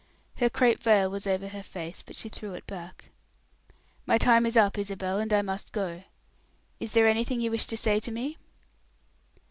[0.37, 3.11] Her crape veil was over her face, but she threw it back.
[4.07, 6.05] "My time is up, Isabel, and I must go.
[6.79, 8.39] Is there anything you wish to say to me?"